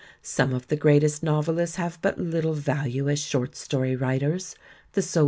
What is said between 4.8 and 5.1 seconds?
The